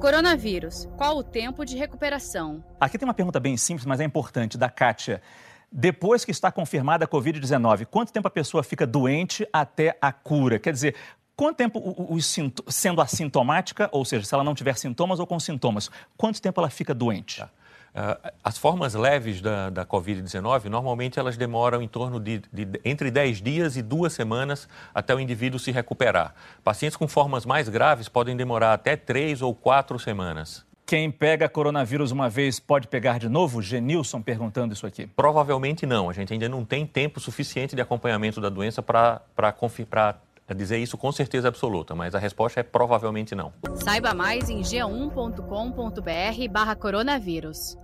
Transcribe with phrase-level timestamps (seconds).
[0.00, 0.88] Coronavírus.
[0.96, 2.62] Qual o tempo de recuperação?
[2.78, 5.22] Aqui tem uma pergunta bem simples, mas é importante, da Kátia.
[5.72, 10.58] Depois que está confirmada a Covid-19, quanto tempo a pessoa fica doente até a cura?
[10.58, 10.94] Quer dizer,
[11.34, 15.40] quanto tempo, o, o, sendo assintomática, ou seja, se ela não tiver sintomas ou com
[15.40, 17.38] sintomas, quanto tempo ela fica doente?
[17.40, 17.50] Tá.
[17.96, 23.10] Uh, as formas leves da, da Covid-19, normalmente elas demoram em torno de, de, entre
[23.10, 26.34] 10 dias e duas semanas até o indivíduo se recuperar.
[26.62, 30.66] Pacientes com formas mais graves podem demorar até três ou quatro semanas.
[30.84, 33.62] Quem pega coronavírus uma vez pode pegar de novo?
[33.62, 35.06] Genilson perguntando isso aqui.
[35.06, 36.10] Provavelmente não.
[36.10, 39.22] A gente ainda não tem tempo suficiente de acompanhamento da doença para
[40.54, 43.54] dizer isso com certeza absoluta, mas a resposta é provavelmente não.
[43.74, 47.76] Saiba mais em g1.com.br barra coronavírus.